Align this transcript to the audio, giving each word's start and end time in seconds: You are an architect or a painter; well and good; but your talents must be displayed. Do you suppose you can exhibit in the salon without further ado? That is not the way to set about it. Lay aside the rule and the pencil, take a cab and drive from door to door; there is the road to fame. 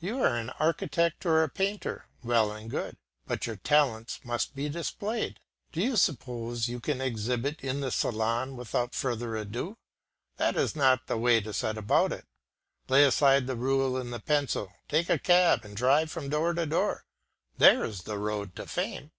You 0.00 0.20
are 0.24 0.36
an 0.36 0.50
architect 0.50 1.24
or 1.24 1.44
a 1.44 1.48
painter; 1.48 2.06
well 2.24 2.50
and 2.50 2.68
good; 2.68 2.96
but 3.28 3.46
your 3.46 3.54
talents 3.54 4.18
must 4.24 4.56
be 4.56 4.68
displayed. 4.68 5.38
Do 5.70 5.80
you 5.80 5.94
suppose 5.96 6.66
you 6.66 6.80
can 6.80 7.00
exhibit 7.00 7.60
in 7.60 7.78
the 7.78 7.92
salon 7.92 8.56
without 8.56 8.92
further 8.92 9.36
ado? 9.36 9.78
That 10.36 10.56
is 10.56 10.74
not 10.74 11.06
the 11.06 11.16
way 11.16 11.40
to 11.42 11.52
set 11.52 11.78
about 11.78 12.10
it. 12.10 12.24
Lay 12.88 13.04
aside 13.04 13.46
the 13.46 13.54
rule 13.54 13.96
and 13.96 14.12
the 14.12 14.18
pencil, 14.18 14.72
take 14.88 15.08
a 15.08 15.16
cab 15.16 15.64
and 15.64 15.76
drive 15.76 16.10
from 16.10 16.28
door 16.28 16.52
to 16.52 16.66
door; 16.66 17.04
there 17.56 17.84
is 17.84 18.02
the 18.02 18.18
road 18.18 18.56
to 18.56 18.66
fame. 18.66 19.12